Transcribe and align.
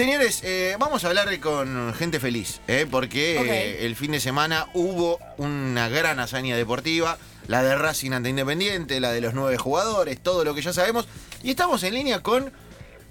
Señores, 0.00 0.42
eh, 0.44 0.76
vamos 0.78 1.04
a 1.04 1.08
hablar 1.08 1.28
con 1.40 1.92
gente 1.92 2.20
feliz, 2.20 2.62
eh, 2.68 2.86
porque 2.90 3.36
eh, 3.36 3.84
el 3.84 3.94
fin 3.96 4.12
de 4.12 4.18
semana 4.18 4.66
hubo 4.72 5.18
una 5.36 5.90
gran 5.90 6.18
hazaña 6.20 6.56
deportiva, 6.56 7.18
la 7.48 7.62
de 7.62 7.76
Racing 7.76 8.12
ante 8.12 8.30
Independiente, 8.30 8.98
la 8.98 9.12
de 9.12 9.20
los 9.20 9.34
nueve 9.34 9.58
jugadores, 9.58 10.18
todo 10.18 10.42
lo 10.42 10.54
que 10.54 10.62
ya 10.62 10.72
sabemos, 10.72 11.06
y 11.42 11.50
estamos 11.50 11.82
en 11.82 11.92
línea 11.92 12.22
con 12.22 12.50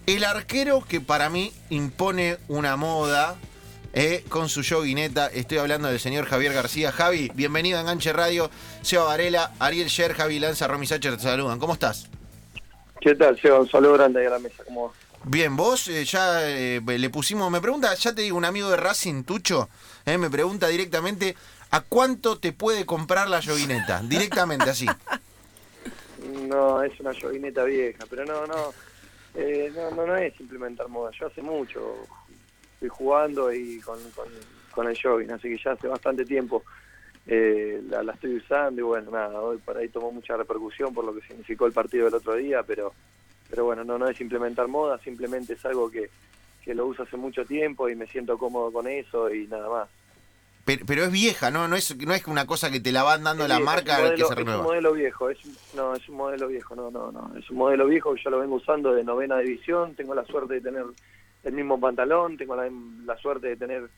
el 0.07 0.23
arquero 0.23 0.83
que 0.83 0.99
para 0.99 1.29
mí 1.29 1.53
impone 1.69 2.39
una 2.47 2.75
moda. 2.75 3.35
eh, 3.93 4.23
con 4.27 4.49
su 4.49 4.63
yoguineta, 4.63 5.27
estoy 5.27 5.59
hablando 5.59 5.89
del 5.89 5.99
señor 5.99 6.25
Javier 6.25 6.53
García. 6.53 6.91
Javi, 6.91 7.31
bienvenido 7.35 7.77
a 7.77 7.81
Enganche 7.81 8.13
Radio. 8.13 8.49
Seba 8.81 9.03
Varela, 9.03 9.51
Ariel 9.59 9.89
Sher, 9.89 10.15
Javi 10.15 10.39
Lanza, 10.39 10.67
Romy 10.67 10.87
Sacher 10.87 11.17
te 11.17 11.21
saludan. 11.21 11.59
¿Cómo 11.59 11.73
estás? 11.73 12.09
¿Qué 12.99 13.13
tal, 13.13 13.39
Seba? 13.39 13.59
Un 13.59 13.69
saludo 13.69 13.93
grande 13.93 14.21
ahí 14.21 14.25
a 14.25 14.31
la 14.31 14.39
mesa. 14.39 14.63
¿Cómo 14.65 14.87
va? 14.87 15.08
Bien, 15.25 15.55
vos 15.55 15.87
eh, 15.89 16.05
ya 16.05 16.47
eh, 16.49 16.81
le 16.85 17.09
pusimos, 17.09 17.51
me 17.51 17.59
pregunta, 17.59 17.93
ya 17.93 18.15
te 18.15 18.21
digo, 18.21 18.37
un 18.37 18.45
amigo 18.45 18.69
de 18.69 18.77
Racing, 18.77 19.23
Tucho, 19.23 19.69
eh, 20.05 20.17
me 20.17 20.29
pregunta 20.29 20.67
directamente, 20.67 21.35
¿a 21.71 21.81
cuánto 21.81 22.39
te 22.39 22.53
puede 22.53 22.85
comprar 22.85 23.29
la 23.29 23.41
yoguineta? 23.41 24.01
Directamente, 24.03 24.69
así. 24.69 24.87
No, 26.47 26.81
es 26.81 26.97
una 26.99 27.11
yoguineta 27.11 27.63
vieja, 27.65 28.05
pero 28.09 28.25
no, 28.25 28.47
no, 28.47 28.73
eh, 29.35 29.71
no, 29.75 29.91
no, 29.91 30.07
no 30.07 30.15
es 30.15 30.39
implementar 30.39 30.87
moda. 30.87 31.11
Yo 31.11 31.27
hace 31.27 31.41
mucho 31.41 31.95
estoy 32.73 32.89
jugando 32.89 33.51
y 33.53 33.81
con, 33.81 33.99
con, 34.11 34.27
con 34.71 34.87
el 34.87 34.97
jogging, 34.99 35.31
así 35.31 35.49
que 35.49 35.61
ya 35.61 35.73
hace 35.73 35.87
bastante 35.87 36.25
tiempo 36.25 36.63
eh, 37.27 37.81
la, 37.89 38.03
la 38.03 38.13
estoy 38.13 38.37
usando 38.37 38.79
y 38.79 38.83
bueno, 38.83 39.11
nada, 39.11 39.39
hoy 39.41 39.57
por 39.57 39.77
ahí 39.77 39.89
tomó 39.89 40.11
mucha 40.11 40.37
repercusión 40.37 40.93
por 40.93 41.03
lo 41.03 41.13
que 41.13 41.27
significó 41.27 41.65
el 41.65 41.73
partido 41.73 42.05
del 42.05 42.15
otro 42.15 42.35
día, 42.35 42.63
pero 42.63 42.93
pero 43.49 43.65
bueno, 43.65 43.83
no, 43.83 43.97
no 43.97 44.07
es 44.07 44.19
implementar 44.21 44.67
moda, 44.67 44.97
simplemente 44.99 45.53
es 45.53 45.65
algo 45.65 45.89
que, 45.89 46.09
que 46.63 46.73
lo 46.75 46.85
uso 46.85 47.03
hace 47.03 47.17
mucho 47.17 47.45
tiempo 47.45 47.89
y 47.89 47.95
me 47.95 48.07
siento 48.07 48.37
cómodo 48.37 48.71
con 48.71 48.87
eso 48.87 49.33
y 49.33 49.47
nada 49.47 49.69
más. 49.69 49.89
Pero, 50.65 50.85
pero 50.85 51.03
es 51.05 51.11
vieja, 51.11 51.49
¿no? 51.49 51.67
No 51.67 51.75
es, 51.75 51.95
no 51.97 52.13
es 52.13 52.27
una 52.27 52.45
cosa 52.45 52.69
que 52.69 52.79
te 52.79 52.91
la 52.91 53.01
van 53.01 53.23
dando 53.23 53.43
Es 53.43 53.49
la 53.49 53.59
marca 53.59 53.97
un 54.03 54.15
que 54.15 54.17
se 54.17 54.23
modelo- 54.23 54.25
Es 54.25 54.29
un 54.29 54.35
renueva. 54.37 54.63
modelo 54.63 54.93
viejo, 54.93 55.29
es 55.31 55.45
un- 55.45 55.55
no, 55.75 55.95
es 55.95 56.09
un 56.09 56.15
modelo 56.17 56.47
viejo, 56.47 56.75
no, 56.75 56.91
no, 56.91 57.11
no, 57.11 57.31
es 57.39 57.49
un 57.49 57.57
modelo 57.57 57.87
viejo 57.87 58.13
que 58.13 58.21
yo 58.23 58.29
lo 58.29 58.39
vengo 58.39 58.55
usando 58.55 58.93
de 58.93 59.03
novena 59.03 59.39
división, 59.39 59.95
tengo 59.95 60.13
la 60.13 60.25
suerte 60.25 60.55
de 60.55 60.61
tener 60.61 60.83
el 61.43 61.53
mismo 61.53 61.79
pantalón, 61.79 62.37
tengo 62.37 62.55
la, 62.55 62.69
la 63.05 63.17
suerte 63.17 63.47
de 63.47 63.55
tener 63.55 63.89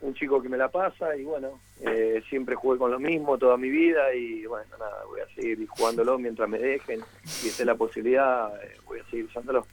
un 0.00 0.14
chico 0.14 0.42
que 0.42 0.48
me 0.48 0.56
la 0.58 0.68
pasa 0.70 1.16
y 1.16 1.24
bueno, 1.24 1.60
eh, 1.80 2.22
siempre 2.28 2.54
jugué 2.54 2.78
con 2.78 2.90
lo 2.90 2.98
mismo 3.00 3.38
toda 3.38 3.56
mi 3.56 3.70
vida 3.70 4.14
y 4.14 4.44
bueno, 4.46 4.66
nada, 4.78 5.04
voy 5.06 5.20
a 5.20 5.34
seguir 5.34 5.66
jugándolo 5.68 6.18
mientras 6.18 6.48
me 6.48 6.58
dejen 6.58 7.00
y 7.44 7.48
esté 7.48 7.64
la 7.64 7.74
posibilidad, 7.74 8.48
eh, 8.62 8.76
voy 8.84 9.00
a 9.00 9.04
seguir 9.10 9.24
usándolo. 9.26 9.66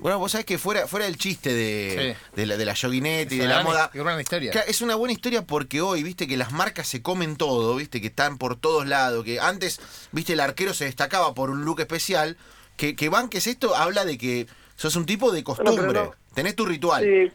Bueno, 0.00 0.18
vos 0.18 0.32
sabés 0.32 0.46
que 0.46 0.58
fuera, 0.58 0.86
fuera 0.88 1.06
el 1.06 1.16
chiste 1.16 1.52
de, 1.54 2.16
Sí. 2.16 2.36
de 2.40 2.46
la, 2.46 2.56
de 2.56 2.64
la 2.64 2.72
yoguineta 2.74 3.34
y 3.34 3.38
Es 3.38 3.42
de 3.42 3.46
una 3.46 3.48
la 3.48 3.54
gran- 3.62 3.66
moda, 3.66 3.90
Qué 3.92 3.98
gran 4.02 4.20
historia. 4.20 4.50
Claro, 4.50 4.66
es 4.68 4.80
una 4.82 4.96
buena 4.96 5.12
historia 5.12 5.42
porque 5.46 5.80
hoy, 5.80 6.02
viste, 6.02 6.26
que 6.26 6.36
las 6.36 6.50
marcas 6.50 6.88
se 6.88 7.02
comen 7.02 7.36
todo, 7.36 7.76
viste, 7.76 8.00
que 8.00 8.08
están 8.08 8.38
por 8.38 8.56
todos 8.56 8.86
lados, 8.88 9.24
que 9.24 9.38
antes, 9.38 9.80
viste, 10.10 10.32
el 10.32 10.40
arquero 10.40 10.74
se 10.74 10.86
destacaba 10.86 11.34
por 11.34 11.50
un 11.50 11.64
look 11.64 11.80
especial, 11.80 12.36
que, 12.76 12.96
que 12.96 13.08
banques 13.10 13.46
esto 13.46 13.76
habla 13.76 14.04
de 14.04 14.18
que 14.18 14.46
sos 14.74 14.96
un 14.96 15.06
tipo 15.06 15.30
de 15.30 15.44
costumbre, 15.44 15.92
no. 15.92 16.12
tenés 16.34 16.56
tu 16.56 16.66
ritual. 16.66 17.04
Sí. 17.04 17.30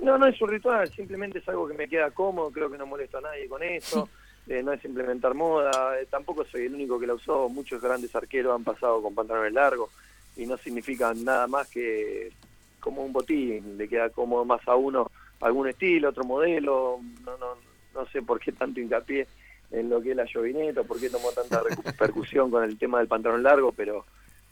No, 0.00 0.16
no 0.16 0.26
es 0.26 0.40
un 0.40 0.48
ritual, 0.48 0.88
simplemente 0.92 1.38
es 1.38 1.48
algo 1.48 1.66
que 1.66 1.74
me 1.74 1.88
queda 1.88 2.10
cómodo, 2.10 2.50
creo 2.50 2.70
que 2.70 2.78
no 2.78 2.86
molesto 2.86 3.18
a 3.18 3.22
nadie 3.22 3.48
con 3.48 3.62
eso, 3.62 4.08
eh, 4.46 4.62
no 4.62 4.72
es 4.72 4.84
implementar 4.84 5.34
moda, 5.34 5.98
eh, 6.00 6.06
tampoco 6.08 6.44
soy 6.44 6.66
el 6.66 6.74
único 6.74 6.98
que 7.00 7.06
la 7.06 7.14
usó, 7.14 7.48
muchos 7.48 7.82
grandes 7.82 8.14
arqueros 8.14 8.54
han 8.54 8.64
pasado 8.64 9.02
con 9.02 9.14
pantalones 9.14 9.52
largos 9.52 9.90
y 10.36 10.46
no 10.46 10.56
significan 10.56 11.24
nada 11.24 11.46
más 11.48 11.68
que 11.68 12.30
como 12.78 13.04
un 13.04 13.12
botín, 13.12 13.76
le 13.76 13.88
queda 13.88 14.10
cómodo 14.10 14.44
más 14.44 14.66
a 14.68 14.76
uno 14.76 15.10
algún 15.40 15.68
estilo, 15.68 16.10
otro 16.10 16.24
modelo, 16.24 17.00
no, 17.24 17.36
no, 17.38 17.56
no 17.94 18.06
sé 18.06 18.22
por 18.22 18.38
qué 18.38 18.52
tanto 18.52 18.80
hincapié 18.80 19.26
en 19.70 19.90
lo 19.90 20.00
que 20.00 20.12
es 20.12 20.16
la 20.16 20.24
llovineta, 20.24 20.84
por 20.84 20.98
qué 21.00 21.10
tomó 21.10 21.30
tanta 21.32 21.62
repercusión 21.84 22.50
con 22.52 22.62
el 22.62 22.78
tema 22.78 22.98
del 22.98 23.08
pantalón 23.08 23.42
largo, 23.42 23.72
pero 23.72 24.04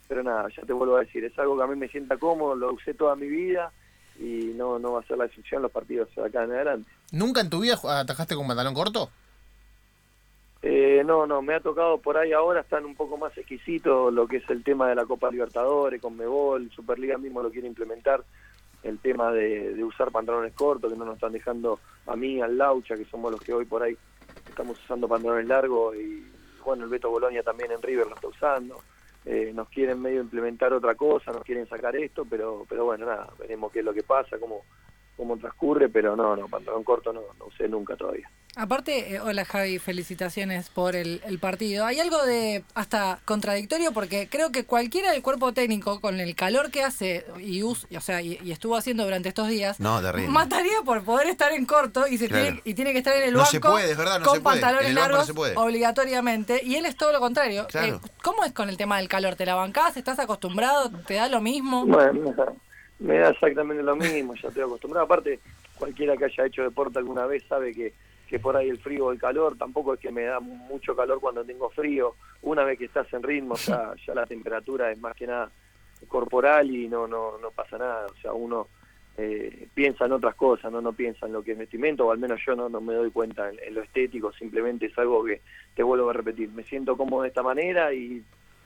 pero 0.07 0.23
nada, 0.23 0.47
ya 0.55 0.63
te 0.63 0.71
vuelvo 0.71 0.95
a 0.95 1.01
decir, 1.01 1.25
es 1.25 1.37
algo 1.37 1.57
que 1.57 1.63
a 1.63 1.67
mí 1.67 1.75
me 1.75 1.89
sienta 1.89 2.15
cómodo, 2.15 2.55
lo 2.55 2.71
usé 2.71 2.93
toda 2.93 3.17
mi 3.17 3.27
vida 3.27 3.73
y 4.19 4.53
no, 4.55 4.79
no 4.79 4.93
va 4.93 5.01
a 5.01 5.03
ser 5.03 5.17
la 5.17 5.25
excepción 5.25 5.61
los 5.61 5.71
partidos 5.71 6.09
de 6.15 6.25
acá 6.25 6.43
en 6.43 6.51
adelante. 6.51 6.89
¿Nunca 7.11 7.41
en 7.41 7.49
tu 7.49 7.61
vida 7.61 7.79
atajaste 7.83 8.35
con 8.35 8.47
pantalón 8.47 8.73
corto? 8.73 9.09
Eh, 10.61 11.03
no, 11.05 11.27
no, 11.27 11.41
me 11.41 11.53
ha 11.53 11.59
tocado 11.59 11.99
por 11.99 12.17
ahí 12.17 12.33
ahora, 12.33 12.61
están 12.61 12.85
un 12.85 12.95
poco 12.95 13.15
más 13.17 13.37
exquisitos 13.37 14.11
lo 14.11 14.27
que 14.27 14.37
es 14.37 14.49
el 14.49 14.63
tema 14.63 14.89
de 14.89 14.95
la 14.95 15.05
Copa 15.05 15.29
Libertadores, 15.29 16.01
con 16.01 16.17
Mebol, 16.17 16.71
Superliga 16.71 17.17
mismo 17.17 17.43
lo 17.43 17.51
quiere 17.51 17.67
implementar, 17.67 18.23
el 18.83 18.97
tema 18.99 19.31
de, 19.31 19.75
de 19.75 19.83
usar 19.83 20.11
pantalones 20.11 20.53
cortos, 20.53 20.91
que 20.91 20.97
no 20.97 21.05
nos 21.05 21.15
están 21.15 21.33
dejando 21.33 21.79
a 22.07 22.15
mí, 22.15 22.41
al 22.41 22.57
Laucha, 22.57 22.95
que 22.95 23.05
somos 23.05 23.31
los 23.31 23.41
que 23.41 23.53
hoy 23.53 23.65
por 23.65 23.83
ahí 23.83 23.95
estamos 24.49 24.79
usando 24.83 25.07
pantalones 25.07 25.47
largos, 25.47 25.95
y 25.95 26.25
bueno, 26.65 26.85
el 26.85 26.89
Beto 26.89 27.09
Bolonia 27.09 27.43
también 27.43 27.71
en 27.71 27.81
River 27.81 28.07
lo 28.07 28.15
está 28.15 28.27
usando. 28.27 28.81
Eh, 29.29 29.51
nos 29.53 29.67
quieren 29.67 30.01
medio 30.01 30.21
implementar 30.21 30.71
otra 30.71 30.95
cosa, 30.95 31.33
nos 31.33 31.43
quieren 31.43 31.67
sacar 31.67 31.93
esto, 31.97 32.23
pero 32.23 32.65
pero 32.69 32.85
bueno, 32.85 33.05
nada, 33.05 33.27
veremos 33.37 33.73
qué 33.73 33.79
es 33.79 33.85
lo 33.85 33.93
que 33.93 34.03
pasa, 34.03 34.39
cómo, 34.39 34.63
cómo 35.17 35.35
transcurre, 35.37 35.89
pero 35.89 36.15
no, 36.15 36.33
no, 36.37 36.47
pantalón 36.47 36.85
corto 36.85 37.11
no, 37.11 37.21
no 37.37 37.47
usé 37.47 37.67
nunca 37.67 37.97
todavía. 37.97 38.29
Aparte, 38.67 39.13
eh, 39.13 39.19
hola 39.19 39.45
Javi, 39.45 39.77
felicitaciones 39.77 40.69
por 40.71 40.95
el, 40.95 41.21
el 41.27 41.37
partido. 41.37 41.85
Hay 41.85 41.99
algo 41.99 42.25
de 42.25 42.63
hasta 42.73 43.19
contradictorio 43.23 43.91
porque 43.91 44.27
creo 44.31 44.51
que 44.51 44.65
cualquiera 44.65 45.11
del 45.11 45.21
cuerpo 45.21 45.53
técnico, 45.53 46.01
con 46.01 46.19
el 46.19 46.33
calor 46.33 46.71
que 46.71 46.81
hace 46.81 47.23
y, 47.39 47.61
us- 47.61 47.85
y, 47.91 47.97
o 47.97 48.01
sea, 48.01 48.19
y, 48.23 48.39
y 48.43 48.51
estuvo 48.51 48.75
haciendo 48.75 49.03
durante 49.03 49.29
estos 49.29 49.47
días, 49.47 49.79
No, 49.79 50.01
terrible. 50.01 50.29
mataría 50.29 50.81
por 50.83 51.03
poder 51.03 51.27
estar 51.27 51.51
en 51.51 51.67
corto 51.67 52.07
y, 52.07 52.17
se 52.17 52.27
Claro. 52.29 52.45
tiene, 52.45 52.61
y 52.63 52.73
tiene 52.73 52.93
que 52.93 52.97
estar 52.97 53.15
en 53.15 53.23
el 53.27 53.33
No 53.33 53.39
banco 53.41 53.51
se 53.51 53.59
puede, 53.59 53.91
es 53.91 53.97
verdad, 53.97 54.19
no 54.21 54.25
con 54.25 54.35
se 54.37 54.41
puede. 54.41 54.59
pantalones 54.59 54.85
En 54.85 54.89
el 54.89 54.95
banco 54.95 55.07
no 55.07 55.11
largos 55.17 55.27
se 55.27 55.33
puede. 55.35 55.55
obligatoriamente. 55.55 56.61
Y 56.63 56.75
él 56.77 56.87
es 56.87 56.97
todo 56.97 57.11
lo 57.13 57.19
contrario. 57.19 57.67
Claro. 57.67 58.01
Eh, 58.03 58.09
¿Cómo 58.23 58.43
es 58.43 58.53
con 58.53 58.69
el 58.69 58.77
tema 58.77 58.97
del 58.97 59.07
calor? 59.07 59.35
¿Te 59.35 59.45
la 59.45 59.53
bancás? 59.53 59.97
¿Estás 59.97 60.17
acostumbrado? 60.17 60.89
¿Te 61.05 61.13
da 61.13 61.29
lo 61.29 61.41
mismo? 61.41 61.85
Bueno, 61.85 62.33
me 62.97 63.19
da 63.19 63.29
exactamente 63.29 63.83
lo 63.83 63.95
mismo, 63.95 64.33
ya 64.33 64.47
estoy 64.47 64.63
acostumbrado. 64.63 65.05
Aparte, 65.05 65.39
cualquiera 65.77 66.17
que 66.17 66.25
haya 66.25 66.47
hecho 66.47 66.63
deporte 66.63 66.97
alguna 66.97 67.27
vez 67.27 67.43
sabe 67.47 67.71
que, 67.71 67.93
que 68.27 68.39
por 68.39 68.57
ahí 68.57 68.69
el 68.69 68.77
frío 68.77 69.05
o 69.05 69.11
el 69.11 69.19
calor, 69.19 69.57
tampoco 69.57 69.93
es 69.93 69.99
que 69.99 70.11
me 70.11 70.23
da 70.23 70.39
mucho 70.39 70.95
calor 70.95 71.19
cuando 71.19 71.45
tengo 71.45 71.69
frío. 71.69 72.15
Una 72.41 72.63
vez 72.63 72.77
que 72.77 72.85
estás 72.85 73.11
en 73.13 73.23
ritmo, 73.23 73.55
ya, 73.55 73.93
ya 74.05 74.13
la 74.13 74.25
temperatura 74.25 74.91
es 74.91 74.99
más 74.99 75.15
que 75.15 75.27
nada 75.27 75.49
corporal 76.07 76.69
y 76.69 76.87
no, 76.87 77.07
no, 77.07 77.37
no 77.37 77.51
pasa 77.51 77.77
nada. 77.77 78.05
O 78.07 78.21
sea, 78.21 78.33
uno 78.33 78.67
eh, 79.17 79.67
piensa 79.73 80.05
en 80.05 80.11
otras 80.11 80.35
cosas, 80.35 80.71
no 80.71 80.81
no 80.81 80.93
piensa 80.93 81.25
en 81.25 81.33
lo 81.33 81.41
que 81.41 81.53
es 81.53 81.57
vestimento, 81.57 82.05
o 82.05 82.11
al 82.11 82.19
menos 82.19 82.39
yo 82.45 82.55
no, 82.55 82.69
no 82.69 82.81
me 82.81 82.93
doy 82.93 83.09
cuenta 83.11 83.49
en, 83.49 83.57
en 83.65 83.73
lo 83.73 83.81
estético, 83.81 84.31
simplemente 84.33 84.87
es 84.87 84.97
algo 84.97 85.23
que 85.23 85.41
te 85.73 85.81
vuelvo 85.81 86.09
a 86.09 86.13
repetir. 86.13 86.49
Me 86.49 86.63
siento 86.63 86.97
cómodo 86.97 87.23
de 87.23 87.29
esta 87.29 87.43
manera 87.43 87.93
y, 87.93 88.23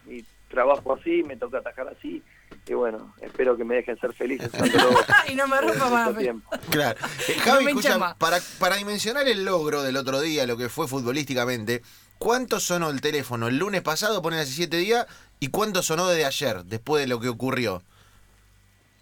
y 0.07 0.25
trabajo 0.49 0.93
así, 0.93 1.23
me 1.23 1.37
toca 1.37 1.59
atajar 1.59 1.87
así. 1.87 2.21
Y 2.67 2.73
bueno, 2.73 3.13
espero 3.21 3.57
que 3.57 3.63
me 3.63 3.75
dejen 3.75 3.97
ser 3.99 4.13
feliz 4.13 4.41
y 5.29 5.35
no 5.35 5.47
me 5.47 5.59
rompa 5.61 5.89
más. 5.89 6.17
tiempo. 6.17 6.49
Claro. 6.69 6.99
Eh, 7.27 7.35
No 7.37 7.43
Javi, 7.53 7.67
escucha, 7.67 8.15
para, 8.17 8.39
para 8.59 8.75
dimensionar 8.77 9.27
el 9.27 9.43
logro 9.45 9.83
del 9.83 9.97
otro 9.97 10.21
día, 10.21 10.45
lo 10.45 10.57
que 10.57 10.69
fue 10.69 10.87
futbolísticamente, 10.87 11.81
¿cuánto 12.17 12.59
sonó 12.59 12.89
el 12.89 13.01
teléfono 13.01 13.47
el 13.47 13.57
lunes 13.57 13.81
pasado, 13.81 14.21
ponen 14.21 14.39
hace 14.39 14.51
siete 14.51 14.77
días, 14.77 15.05
y 15.39 15.49
cuánto 15.49 15.81
sonó 15.81 16.07
desde 16.07 16.25
ayer, 16.25 16.63
después 16.65 17.01
de 17.01 17.07
lo 17.07 17.19
que 17.19 17.29
ocurrió? 17.29 17.81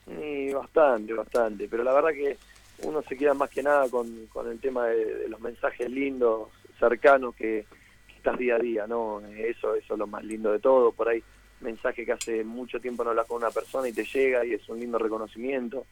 Y 0.07 0.51
bastante, 0.53 1.13
bastante. 1.13 1.67
Pero 1.69 1.83
la 1.83 1.93
verdad 1.93 2.09
que 2.09 2.37
uno 2.83 3.03
se 3.07 3.15
queda 3.17 3.33
más 3.33 3.49
que 3.49 3.61
nada 3.61 3.87
con, 3.89 4.25
con 4.27 4.49
el 4.49 4.59
tema 4.59 4.87
de, 4.87 5.05
de 5.15 5.27
los 5.29 5.39
mensajes 5.41 5.89
lindos, 5.89 6.47
cercanos 6.79 7.35
que, 7.35 7.65
que 8.07 8.15
estás 8.15 8.37
día 8.37 8.55
a 8.55 8.59
día, 8.59 8.87
¿no? 8.87 9.21
Eso, 9.37 9.75
eso 9.75 9.93
es 9.93 9.99
lo 9.99 10.07
más 10.07 10.23
lindo 10.23 10.51
de 10.51 10.59
todo. 10.59 10.91
Por 10.93 11.09
ahí, 11.09 11.21
mensaje 11.61 12.05
que 12.05 12.13
hace 12.13 12.43
mucho 12.43 12.79
tiempo 12.79 13.03
no 13.03 13.11
hablas 13.11 13.27
con 13.27 13.37
una 13.37 13.51
persona 13.51 13.87
y 13.87 13.93
te 13.93 14.03
llega 14.03 14.45
y 14.45 14.53
es 14.53 14.67
un 14.69 14.79
lindo 14.79 14.97
reconocimiento. 14.97 15.85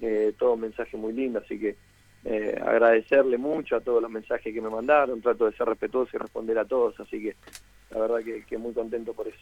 Eh, 0.00 0.34
todo 0.38 0.54
un 0.54 0.60
mensaje 0.60 0.96
muy 0.96 1.12
lindo, 1.12 1.38
así 1.38 1.58
que 1.58 1.76
eh, 2.24 2.58
agradecerle 2.60 3.38
mucho 3.38 3.76
a 3.76 3.80
todos 3.80 4.02
los 4.02 4.10
mensajes 4.10 4.52
que 4.52 4.60
me 4.60 4.70
mandaron. 4.70 5.20
Trato 5.20 5.46
de 5.46 5.56
ser 5.56 5.68
respetuoso 5.68 6.10
y 6.14 6.18
responder 6.18 6.58
a 6.58 6.64
todos, 6.64 6.98
así 7.00 7.22
que 7.22 7.36
la 7.90 8.00
verdad 8.00 8.18
que, 8.46 8.58
muy 8.58 8.72
contento 8.72 9.12
por 9.12 9.28
eso. 9.28 9.38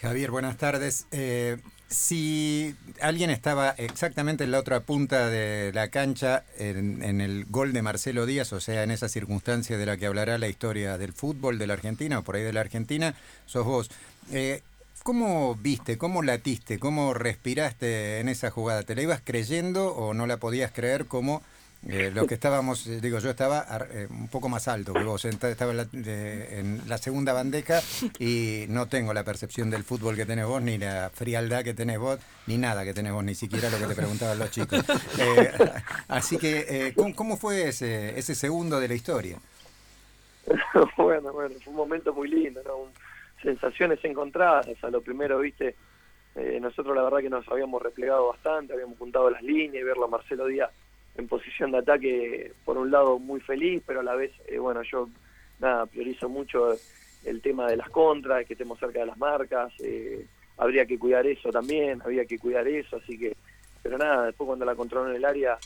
Javier, 0.00 0.30
buenas 0.30 0.56
tardes. 0.56 1.06
Eh, 1.10 1.58
si 1.88 2.74
alguien 3.02 3.30
estaba 3.30 3.70
exactamente 3.70 4.44
en 4.44 4.50
la 4.50 4.60
otra 4.60 4.80
punta 4.80 5.28
de 5.28 5.72
la 5.74 5.88
cancha 5.88 6.44
en, 6.56 7.02
en 7.02 7.20
el 7.20 7.44
gol 7.46 7.72
de 7.72 7.82
Marcelo 7.82 8.24
Díaz, 8.24 8.52
o 8.52 8.60
sea, 8.60 8.82
en 8.82 8.92
esa 8.92 9.08
circunstancia 9.08 9.76
de 9.76 9.86
la 9.86 9.96
que 9.96 10.06
hablará 10.06 10.38
la 10.38 10.48
historia 10.48 10.96
del 10.96 11.12
fútbol 11.12 11.58
de 11.58 11.66
la 11.66 11.74
Argentina 11.74 12.18
o 12.18 12.22
por 12.22 12.36
ahí 12.36 12.42
de 12.42 12.52
la 12.52 12.60
Argentina, 12.60 13.14
sos 13.44 13.66
vos. 13.66 13.90
Eh, 14.32 14.62
¿Cómo 15.02 15.54
viste, 15.56 15.96
cómo 15.98 16.22
latiste, 16.22 16.78
cómo 16.78 17.14
respiraste 17.14 18.20
en 18.20 18.28
esa 18.28 18.50
jugada? 18.50 18.82
¿Te 18.82 18.94
la 18.94 19.02
ibas 19.02 19.22
creyendo 19.24 19.94
o 19.94 20.12
no 20.14 20.26
la 20.26 20.36
podías 20.36 20.72
creer 20.72 21.06
como 21.06 21.42
Eh, 21.88 22.10
los 22.14 22.26
que 22.26 22.34
estábamos, 22.34 22.86
eh, 22.86 23.00
digo, 23.00 23.20
yo 23.20 23.30
estaba 23.30 23.64
eh, 23.90 24.06
un 24.10 24.28
poco 24.28 24.50
más 24.50 24.68
alto 24.68 24.92
que 24.92 25.02
vos, 25.02 25.24
estaba 25.24 25.70
en 25.70 25.76
la, 25.78 25.84
de- 25.86 26.60
en 26.60 26.82
la 26.86 26.98
segunda 26.98 27.32
bandeja 27.32 27.80
y 28.18 28.66
no 28.68 28.86
tengo 28.86 29.14
la 29.14 29.24
percepción 29.24 29.70
del 29.70 29.82
fútbol 29.82 30.14
que 30.14 30.26
tenés 30.26 30.44
vos, 30.44 30.60
ni 30.60 30.76
la 30.76 31.10
frialdad 31.14 31.64
que 31.64 31.72
tenés 31.72 31.98
vos, 31.98 32.18
ni 32.46 32.58
nada 32.58 32.84
que 32.84 32.92
tenés 32.92 33.14
vos, 33.14 33.24
ni 33.24 33.34
siquiera 33.34 33.70
lo 33.70 33.78
que 33.78 33.86
te 33.86 33.94
preguntaban 33.94 34.38
los 34.38 34.50
chicos. 34.50 34.84
Eh, 35.18 35.50
así 36.08 36.36
que, 36.36 36.66
eh, 36.68 36.92
¿cómo, 36.94 37.14
cómo 37.16 37.36
fue 37.38 37.68
ese, 37.68 38.18
ese 38.18 38.34
segundo 38.34 38.78
de 38.78 38.88
la 38.88 38.94
historia? 38.94 39.38
bueno, 40.98 41.32
bueno, 41.32 41.54
fue 41.64 41.70
un 41.70 41.76
momento 41.76 42.12
muy 42.12 42.28
lindo, 42.28 42.60
¿no? 42.66 42.76
Un- 42.76 42.92
sensaciones 43.42 44.04
encontradas. 44.04 44.68
A 44.82 44.90
lo 44.90 45.00
primero, 45.00 45.38
viste, 45.38 45.74
eh, 46.36 46.58
nosotros 46.60 46.94
la 46.94 47.02
verdad 47.02 47.18
que 47.18 47.30
nos 47.30 47.48
habíamos 47.48 47.82
replegado 47.82 48.28
bastante, 48.28 48.72
habíamos 48.72 48.98
juntado 48.98 49.30
las 49.30 49.42
líneas 49.42 49.82
y 49.82 49.84
verlo 49.84 50.04
a 50.04 50.08
Marcelo 50.08 50.46
Díaz 50.46 50.70
en 51.16 51.26
posición 51.26 51.72
de 51.72 51.78
ataque, 51.78 52.52
por 52.64 52.78
un 52.78 52.90
lado 52.90 53.18
muy 53.18 53.40
feliz, 53.40 53.82
pero 53.86 54.00
a 54.00 54.02
la 54.04 54.14
vez, 54.14 54.32
eh, 54.46 54.58
bueno, 54.58 54.82
yo 54.82 55.08
nada, 55.58 55.86
priorizo 55.86 56.28
mucho 56.28 56.72
el 57.24 57.42
tema 57.42 57.68
de 57.68 57.76
las 57.76 57.90
contras, 57.90 58.46
que 58.46 58.54
estemos 58.54 58.78
cerca 58.78 59.00
de 59.00 59.06
las 59.06 59.18
marcas, 59.18 59.72
eh, 59.80 60.24
habría 60.56 60.86
que 60.86 60.98
cuidar 60.98 61.26
eso 61.26 61.50
también, 61.50 62.00
había 62.04 62.24
que 62.24 62.38
cuidar 62.38 62.66
eso, 62.68 62.96
así 62.96 63.18
que, 63.18 63.36
pero 63.82 63.98
nada, 63.98 64.26
después 64.26 64.46
cuando 64.46 64.64
la 64.64 64.74
controló 64.74 65.10
en 65.10 65.16
el 65.16 65.24
área, 65.24 65.58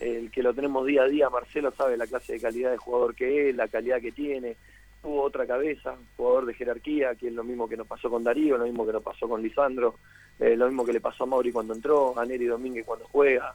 el 0.00 0.30
que 0.30 0.42
lo 0.42 0.54
tenemos 0.54 0.86
día 0.86 1.02
a 1.02 1.08
día, 1.08 1.30
Marcelo 1.30 1.72
sabe 1.72 1.96
la 1.96 2.06
clase 2.06 2.34
de 2.34 2.40
calidad 2.40 2.70
de 2.70 2.76
jugador 2.76 3.14
que 3.14 3.50
es, 3.50 3.56
la 3.56 3.68
calidad 3.68 4.00
que 4.00 4.12
tiene, 4.12 4.56
tuvo 5.02 5.22
otra 5.22 5.46
cabeza, 5.46 5.96
jugador 6.16 6.46
de 6.46 6.54
jerarquía, 6.54 7.14
que 7.16 7.28
es 7.28 7.32
lo 7.32 7.44
mismo 7.44 7.68
que 7.68 7.76
nos 7.76 7.86
pasó 7.86 8.08
con 8.08 8.22
Darío, 8.22 8.56
lo 8.56 8.64
mismo 8.64 8.86
que 8.86 8.92
nos 8.92 9.02
pasó 9.02 9.28
con 9.28 9.42
Lisandro, 9.42 9.96
eh, 10.38 10.56
lo 10.56 10.66
mismo 10.66 10.84
que 10.84 10.92
le 10.92 11.00
pasó 11.00 11.24
a 11.24 11.26
Mauri 11.26 11.52
cuando 11.52 11.74
entró, 11.74 12.18
a 12.18 12.24
Neri 12.24 12.46
Domínguez 12.46 12.86
cuando 12.86 13.06
juega. 13.10 13.54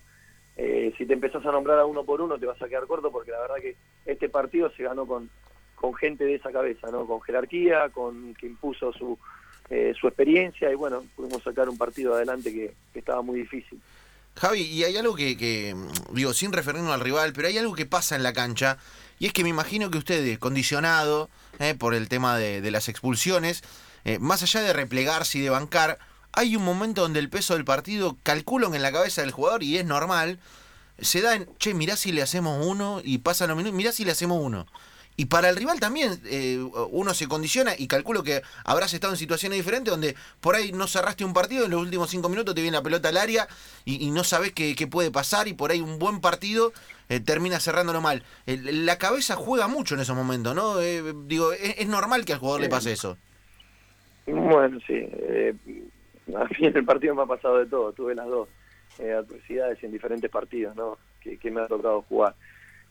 Eh, 0.58 0.94
si 0.98 1.06
te 1.06 1.14
empezás 1.14 1.46
a 1.46 1.52
nombrar 1.52 1.80
a 1.80 1.86
uno 1.86 2.04
por 2.04 2.20
uno 2.20 2.40
te 2.40 2.48
vas 2.48 2.60
a 2.62 2.68
quedar 2.68 2.88
corto 2.88 3.12
porque 3.12 3.32
la 3.32 3.40
verdad 3.42 3.58
que 3.62 3.76
este 4.06 4.28
partido 4.28 4.72
se 4.72 4.84
ganó 4.84 5.06
con, 5.06 5.30
con 5.76 5.94
gente 5.94 6.26
de 6.26 6.36
esa 6.36 6.52
cabeza, 6.52 6.90
¿no? 6.92 7.06
con 7.06 7.22
jerarquía, 7.22 7.90
con 7.90 8.34
que 8.34 8.48
impuso 8.48 8.92
su, 8.92 9.18
eh, 9.70 9.94
su 10.00 10.08
experiencia 10.08 10.72
y 10.72 10.76
bueno, 10.76 11.04
pudimos 11.16 11.44
sacar 11.44 11.70
un 11.70 11.78
partido 11.78 12.16
adelante 12.16 12.52
que, 12.52 12.74
que 12.92 13.00
estaba 13.00 13.22
muy 13.22 13.40
difícil. 13.40 13.80
Javi, 14.36 14.62
y 14.62 14.84
hay 14.84 14.96
algo 14.98 15.16
que, 15.16 15.36
que, 15.36 15.76
digo, 16.12 16.32
sin 16.34 16.54
referirnos 16.54 16.92
al 16.92 17.00
rival, 17.00 17.34
pero 17.34 17.48
hay 17.48 17.58
algo 17.58 17.74
que 17.74 17.86
pasa 17.88 18.16
en 18.16 18.24
la 18.24 18.34
cancha, 18.34 18.78
y 19.19 19.28
es 19.28 19.34
que 19.34 19.44
me 19.44 19.50
imagino 19.50 19.90
que 19.90 19.98
ustedes, 19.98 20.38
condicionado 20.40 21.30
eh, 21.60 21.75
por 21.75 21.94
el 21.94 22.08
tema 22.10 22.38
de, 22.38 22.62
de 22.62 22.72
las 22.72 22.90
expulsiones, 22.90 23.64
eh, 24.06 24.19
más 24.19 24.44
allá 24.44 24.62
de 24.62 24.74
replegarse 24.74 25.38
y 25.38 25.42
de 25.42 25.50
bancar, 25.50 26.00
hay 26.31 26.56
un 26.56 26.64
momento 26.64 27.02
donde 27.02 27.19
el 27.19 27.30
peso 27.30 27.56
del 27.56 27.66
partido, 27.66 28.18
calculo 28.24 28.69
que 28.69 28.78
en 28.78 28.84
la 28.84 28.92
cabeza 28.92 29.22
del 29.22 29.31
jugador, 29.31 29.64
y 29.64 29.78
es 29.78 29.86
normal, 29.86 30.40
se 31.00 31.22
da 31.22 31.36
en, 31.36 31.50
che, 31.58 31.74
mirá 31.74 31.96
si 31.96 32.12
le 32.12 32.22
hacemos 32.22 32.66
uno, 32.66 33.02
y 33.04 33.18
pasan 33.18 33.50
los 33.50 33.58
minutos, 33.58 33.75
mirá 33.75 33.92
si 33.92 34.06
le 34.06 34.12
hacemos 34.12 34.40
uno. 34.42 34.68
Y 35.19 35.25
para 35.25 35.50
el 35.50 35.56
rival 35.56 35.80
también 35.80 36.22
eh, 36.25 36.60
uno 36.92 37.14
se 37.16 37.28
condiciona 37.28 37.72
y 37.75 37.88
calculo 37.88 38.22
que 38.22 38.44
habrás 38.64 38.94
estado 38.94 39.14
en 39.14 39.18
situaciones 39.18 39.58
diferentes 39.58 39.90
donde 39.92 40.16
por 40.42 40.56
ahí 40.56 40.72
no 40.72 40.86
cerraste 40.88 41.25
un 41.25 41.34
partido, 41.34 41.66
en 41.66 41.72
los 41.72 41.81
últimos 41.81 42.12
cinco 42.12 42.30
minutos 42.30 42.54
te 42.54 42.62
viene 42.62 42.78
la 42.78 42.84
pelota 42.84 43.10
al 43.10 43.18
área 43.18 43.48
y, 43.84 44.06
y 44.06 44.12
no 44.12 44.24
sabes 44.24 44.54
qué, 44.54 44.75
qué 44.75 44.86
puede 44.86 45.10
pasar 45.10 45.48
y 45.48 45.54
por 45.54 45.72
ahí 45.72 45.81
un 45.81 45.98
buen 45.98 46.22
partido 46.22 46.72
eh, 47.10 47.19
termina 47.19 47.60
cerrándolo 47.60 48.00
mal. 48.00 48.22
El- 48.46 48.86
la 48.86 49.00
cabeza 49.00 49.36
juega 49.36 49.68
mucho 49.68 49.96
en 49.96 50.02
esos 50.02 50.16
momentos, 50.16 50.54
¿no? 50.54 50.80
Eh, 50.81 51.02
digo, 51.25 51.52
es, 51.52 51.80
es 51.80 51.88
normal 51.88 52.24
que 52.24 52.34
al 52.34 52.40
jugador 52.40 52.62
le 52.62 52.70
pase 52.70 52.92
eso. 52.92 53.18
Bueno, 54.28 54.78
sí. 54.86 54.94
Eh, 54.94 55.56
a 56.36 56.44
mí 56.46 56.68
en 56.68 56.78
el 56.78 56.86
partido 56.86 57.16
me 57.16 57.24
ha 57.24 57.25
pasado 57.25 57.58
de 57.58 57.66
todo. 57.66 57.92
Tuve 57.94 58.13
las 58.13 58.28
dos 58.28 58.50
eh, 59.00 59.13
adversidades 59.13 59.84
en 59.84 59.92
diferentes 59.92 60.30
partidos 60.30 60.75
¿no? 60.75 60.98
que, 61.22 61.38
que 61.40 61.50
me 61.50 61.62
ha 61.62 61.68
tocado 61.68 62.04
jugar. 62.04 62.36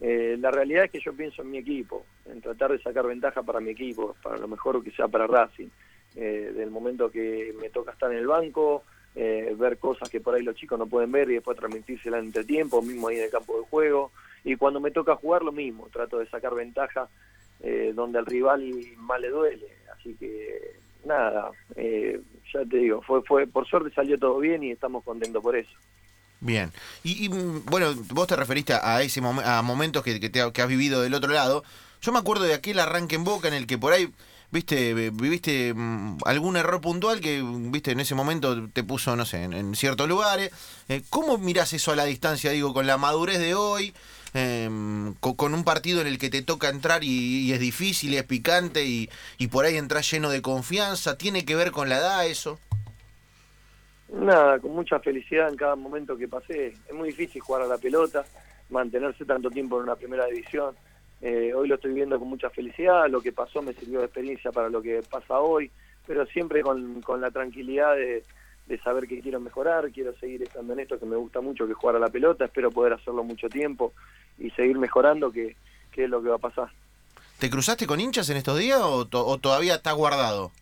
Eh, 0.01 0.37
la 0.39 0.51
realidad 0.51 0.85
es 0.85 0.91
que 0.91 1.01
yo 1.01 1.15
pienso 1.15 1.43
en 1.43 1.51
mi 1.51 1.59
equipo, 1.59 2.05
en 2.27 2.41
tratar 2.41 2.73
de 2.73 2.83
sacar 2.83 3.07
ventaja 3.07 3.43
para 3.43 3.61
mi 3.61 3.71
equipo, 3.71 4.15
para 4.23 4.37
lo 4.37 4.49
mejor 4.49 4.83
que 4.83 4.91
sea 4.91 5.09
para 5.09 5.27
Racing. 5.27 5.69
Eh, 6.15 6.53
del 6.55 6.71
momento 6.71 7.11
que 7.11 7.55
me 7.61 7.69
toca 7.69 7.93
estar 7.93 8.11
en 8.11 8.19
el 8.19 8.27
banco, 8.27 8.85
eh, 9.15 9.55
ver 9.59 9.79
cosas 9.79 10.09
que 10.11 10.21
por 10.21 10.35
ahí 10.35 10.43
los 10.43 10.55
chicos 10.57 10.79
no 10.79 10.87
pueden 10.87 11.11
ver 11.11 11.31
y 11.31 11.35
después 11.35 11.57
transmitírselas 11.57 12.21
en 12.21 12.27
entretiempo, 12.27 12.83
mismo 12.83 13.09
ahí 13.09 13.17
en 13.17 13.25
el 13.25 13.31
campo 13.31 13.59
de 13.59 13.67
juego. 13.67 14.13
Y 14.45 14.57
cuando 14.57 14.79
me 14.79 14.91
toca 14.91 15.17
jugar, 15.17 15.43
lo 15.43 15.53
mismo, 15.53 15.89
trato 15.91 16.19
de 16.19 16.27
sacar 16.27 16.55
ventaja 16.55 17.09
eh, 17.61 17.93
donde 17.95 18.19
al 18.19 18.27
rival 18.27 18.73
más 18.99 19.21
le 19.21 19.31
duele. 19.31 19.67
Así 19.95 20.15
que 20.15 20.77
nada, 21.05 21.51
eh, 21.77 22.21
ya 22.53 22.65
te 22.65 22.77
digo, 22.77 23.01
fue, 23.03 23.23
fue 23.23 23.47
por 23.47 23.67
suerte 23.67 23.95
salió 23.95 24.19
todo 24.19 24.39
bien 24.39 24.63
y 24.63 24.73
estamos 24.73 25.03
contentos 25.03 25.43
por 25.43 25.57
eso. 25.57 25.73
Bien. 26.47 26.73
Y, 27.03 27.25
y, 27.25 27.29
mm, 27.29 27.65
bueno, 27.67 27.93
vos 28.11 28.29
te 28.29 28.37
referiste 28.37 28.73
a 28.73 29.03
ese 29.03 29.21
momen- 29.21 29.45
a 29.45 29.63
momentos 29.63 30.05
que, 30.05 30.21
que, 30.21 30.31
te 30.31 30.53
que 30.53 30.63
has 30.63 30.69
vivido 30.69 31.03
del 31.03 31.13
otro 31.15 31.33
lado. 31.33 31.65
Yo 32.01 32.13
me 32.13 32.21
acuerdo 32.21 32.45
de 32.45 32.55
aquel 32.55 32.79
arranque 32.79 33.17
en 33.17 33.25
Boca 33.25 33.49
en 33.49 33.55
el 33.55 33.67
que 33.67 33.79
por 33.79 33.93
ahí, 33.93 34.13
viste, 34.53 34.95
viviste 35.11 35.75
mm, 35.75 36.19
algún 36.25 36.57
error 36.57 36.81
puntual 36.81 37.21
que, 37.21 37.43
viste, 37.45 37.91
en 37.91 37.99
ese 38.01 38.15
momento 38.15 38.69
te 38.73 38.85
puso, 38.85 39.17
no 39.17 39.27
sé, 39.27 39.43
en, 39.43 39.75
ciertos 39.75 40.09
lugares. 40.09 40.53
Eh, 40.89 41.03
¿Cómo 41.11 41.37
mirás 41.37 41.73
eso 41.73 41.91
a 41.91 41.97
la 41.97 42.05
distancia, 42.05 42.53
digo, 42.53 42.73
con 42.73 42.87
la 42.87 42.97
madurez 42.97 43.41
de 43.41 43.55
hoy? 43.57 43.93
eh, 44.35 44.69
con, 45.21 45.55
un 45.55 45.65
partido 45.65 46.01
en 46.03 46.07
el 46.07 46.19
que 46.19 46.29
te 46.31 46.43
toca 46.43 46.69
entrar 46.69 47.03
y, 47.03 47.09
y 47.49 47.53
es 47.55 47.59
difícil 47.61 48.13
y 48.13 48.19
es 48.19 48.25
picante 48.25 48.85
y, 48.85 49.09
y 49.39 49.47
por 49.49 49.65
ahí 49.65 49.77
entras 49.77 50.09
lleno 50.11 50.29
de 50.29 50.43
confianza. 50.43 51.17
¿Tiene 51.17 51.45
que 51.45 51.57
ver 51.57 51.73
con 51.73 51.89
la 51.89 51.99
edad 51.99 52.27
eso? 52.27 52.61
Nada, 54.13 54.59
con 54.61 54.73
mucha 54.73 54.99
felicidad 55.01 55.49
en 55.49 55.57
cada 55.57 55.75
momento 55.77 56.17
que 56.17 56.29
pasé. 56.29 56.69
Es 56.89 56.93
muy 56.95 57.09
difícil 57.09 57.41
jugar 57.41 57.63
a 57.63 57.67
la 57.67 57.79
pelota, 57.79 58.25
mantenerse 58.71 59.25
tanto 59.25 59.51
tiempo 59.51 59.77
en 59.79 59.85
una 59.85 59.97
primera 59.97 60.27
división. 60.27 60.75
Eh, 61.23 61.53
hoy 61.55 61.67
lo 61.69 61.77
estoy 61.77 61.93
viendo 61.93 62.19
con 62.19 62.29
mucha 62.29 62.51
felicidad, 62.51 63.09
lo 63.09 63.21
que 63.21 63.33
pasó 63.33 63.63
me 63.63 63.73
sirvió 63.73 64.01
de 64.01 64.05
experiencia 64.07 64.53
para 64.53 64.69
lo 64.69 64.83
que 64.83 65.03
pasa 65.11 65.41
hoy, 65.41 65.71
pero 66.07 66.27
siempre 66.27 66.63
con, 66.63 67.01
con 67.03 67.21
la 67.21 67.31
tranquilidad 67.31 67.97
de, 67.97 68.23
de 68.67 68.79
saber 68.81 69.09
que 69.09 69.21
quiero 69.21 69.41
mejorar, 69.41 69.91
quiero 69.91 70.15
seguir 70.19 70.43
estando 70.43 70.75
en 70.75 70.81
esto 70.81 70.99
que 71.01 71.07
me 71.07 71.17
gusta 71.17 71.41
mucho, 71.41 71.67
que 71.67 71.73
jugar 71.75 71.97
a 71.97 72.01
la 72.01 72.11
pelota, 72.11 72.45
espero 72.45 72.71
poder 72.71 72.93
hacerlo 72.93 73.25
mucho 73.25 73.49
tiempo 73.49 73.93
y 74.39 74.51
seguir 74.51 74.79
mejorando, 74.79 75.33
que, 75.33 75.57
que 75.91 76.05
es 76.05 76.11
lo 76.11 76.23
que 76.23 76.29
va 76.29 76.37
a 76.37 76.39
pasar. 76.39 76.69
¿Te 77.39 77.49
cruzaste 77.51 77.87
con 77.87 77.99
hinchas 78.01 78.29
en 78.29 78.37
estos 78.37 78.59
días 78.59 78.81
o, 78.83 79.07
to- 79.07 79.27
o 79.27 79.39
todavía 79.39 79.77
está 79.77 79.93
guardado? 79.93 80.53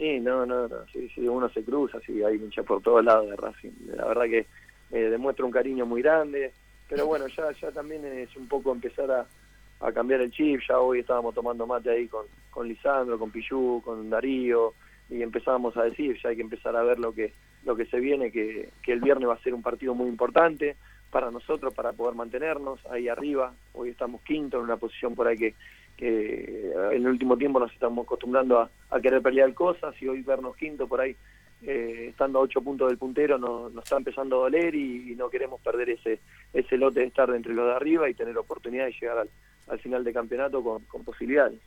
Sí, 0.00 0.18
no, 0.18 0.46
no, 0.46 0.66
no, 0.66 0.86
sí, 0.90 1.10
sí, 1.14 1.28
uno 1.28 1.50
se 1.50 1.62
cruza, 1.62 2.00
sí, 2.06 2.22
hay 2.22 2.36
hinchas 2.36 2.64
por 2.64 2.80
todos 2.80 3.04
lados 3.04 3.28
de 3.28 3.36
Racing. 3.36 3.70
La 3.94 4.06
verdad 4.06 4.24
que 4.24 4.46
eh, 4.92 5.10
demuestra 5.10 5.44
un 5.44 5.50
cariño 5.50 5.84
muy 5.84 6.00
grande, 6.00 6.54
pero 6.88 7.04
bueno, 7.04 7.26
ya 7.26 7.52
ya 7.60 7.70
también 7.70 8.06
es 8.06 8.34
un 8.34 8.48
poco 8.48 8.72
empezar 8.72 9.10
a, 9.10 9.26
a 9.80 9.92
cambiar 9.92 10.22
el 10.22 10.30
chip, 10.30 10.62
ya 10.66 10.80
hoy 10.80 11.00
estábamos 11.00 11.34
tomando 11.34 11.66
mate 11.66 11.90
ahí 11.90 12.08
con, 12.08 12.24
con 12.50 12.66
Lisandro, 12.66 13.18
con 13.18 13.30
Pillú, 13.30 13.82
con 13.84 14.08
Darío, 14.08 14.72
y 15.10 15.20
empezábamos 15.20 15.76
a 15.76 15.82
decir, 15.82 16.18
ya 16.22 16.30
hay 16.30 16.36
que 16.36 16.42
empezar 16.42 16.74
a 16.76 16.82
ver 16.82 16.98
lo 16.98 17.12
que 17.12 17.34
lo 17.66 17.76
que 17.76 17.84
se 17.84 18.00
viene, 18.00 18.32
que, 18.32 18.70
que 18.82 18.92
el 18.94 19.00
viernes 19.00 19.28
va 19.28 19.34
a 19.34 19.42
ser 19.42 19.52
un 19.52 19.60
partido 19.60 19.94
muy 19.94 20.08
importante 20.08 20.76
para 21.10 21.30
nosotros, 21.30 21.74
para 21.74 21.92
poder 21.92 22.14
mantenernos 22.14 22.80
ahí 22.86 23.06
arriba, 23.08 23.52
hoy 23.74 23.90
estamos 23.90 24.22
quinto 24.22 24.56
en 24.56 24.62
una 24.62 24.78
posición 24.78 25.14
por 25.14 25.26
ahí 25.26 25.36
que, 25.36 25.54
que 26.00 26.72
en 26.92 27.02
el 27.02 27.08
último 27.08 27.36
tiempo 27.36 27.60
nos 27.60 27.72
estamos 27.72 28.04
acostumbrando 28.04 28.58
a, 28.58 29.00
querer 29.00 29.22
pelear 29.22 29.52
cosas 29.54 29.94
y 30.02 30.08
hoy 30.08 30.22
vernos 30.22 30.56
quinto 30.56 30.88
por 30.88 31.00
ahí, 31.00 31.14
eh, 31.62 32.06
estando 32.08 32.38
a 32.38 32.42
ocho 32.42 32.62
puntos 32.62 32.88
del 32.88 32.98
puntero, 32.98 33.38
nos, 33.38 33.76
está 33.76 33.98
empezando 33.98 34.36
a 34.36 34.40
doler 34.40 34.74
y, 34.74 35.12
y 35.12 35.14
no 35.14 35.28
queremos 35.28 35.60
perder 35.60 35.90
ese 35.90 36.18
ese 36.52 36.76
lote 36.76 37.00
de 37.00 37.06
estar 37.06 37.30
entre 37.30 37.54
los 37.54 37.66
de 37.66 37.74
arriba 37.74 38.08
y 38.08 38.14
tener 38.14 38.36
oportunidad 38.36 38.86
de 38.86 38.92
llegar 38.92 39.18
al, 39.18 39.28
al 39.68 39.78
final 39.78 40.02
de 40.02 40.12
campeonato 40.12 40.62
con, 40.62 40.82
con 40.84 41.04
posibilidades. 41.04 41.60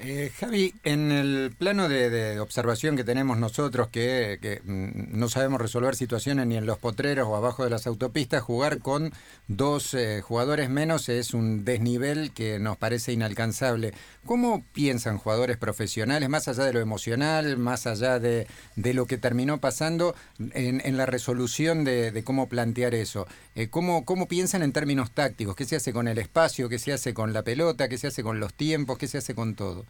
Eh, 0.00 0.30
Javi, 0.38 0.74
en 0.84 1.10
el 1.10 1.52
plano 1.58 1.88
de, 1.88 2.38
observación 2.38 2.96
que 2.96 3.02
tenemos 3.02 3.36
nosotros, 3.36 3.88
que, 3.88 4.60
mm, 4.64 5.18
no 5.18 5.28
sabemos 5.28 5.60
resolver 5.60 5.96
situaciones 5.96 6.46
ni 6.46 6.56
en 6.56 6.66
los 6.66 6.78
potreros 6.78 7.26
o 7.26 7.34
abajo 7.34 7.64
de 7.64 7.70
las 7.70 7.88
autopistas, 7.88 8.42
jugar 8.42 8.78
con 8.78 9.12
dos 9.48 9.94
eh, 9.94 10.20
jugadores 10.22 10.70
menos 10.70 11.08
es 11.08 11.34
un 11.34 11.64
desnivel 11.64 12.30
que 12.32 12.60
nos 12.60 12.76
parece 12.76 13.12
inalcanzable. 13.12 13.92
¿Cómo 14.24 14.62
piensan 14.72 15.18
jugadores 15.18 15.56
profesionales, 15.56 16.28
más 16.28 16.46
allá 16.46 16.64
de 16.64 16.74
lo 16.74 16.80
emocional, 16.80 17.56
más 17.56 17.86
allá 17.88 18.20
de, 18.20 18.46
lo 18.76 19.06
que 19.06 19.18
terminó 19.18 19.58
pasando, 19.58 20.14
en, 20.38 20.96
la 20.96 21.06
resolución 21.06 21.82
de, 21.82 22.12
de 22.12 22.22
cómo 22.22 22.48
plantear 22.48 22.94
eso? 22.94 23.26
Eh, 23.56 23.68
¿cómo, 23.68 24.04
¿Cómo 24.04 24.28
piensan 24.28 24.62
en 24.62 24.72
términos 24.72 25.10
tácticos? 25.10 25.56
¿Qué 25.56 25.64
se 25.64 25.74
hace 25.74 25.92
con 25.92 26.06
el 26.06 26.18
espacio? 26.18 26.68
¿Qué 26.68 26.78
se 26.78 26.92
hace 26.92 27.14
con 27.14 27.32
la 27.32 27.42
pelota? 27.42 27.88
¿Qué 27.88 27.98
se 27.98 28.06
hace 28.06 28.22
con 28.22 28.38
los 28.38 28.54
tiempos? 28.54 28.98
¿Qué 28.98 29.08
se 29.08 29.18
hace 29.18 29.34
con 29.34 29.56
todo? 29.56 29.87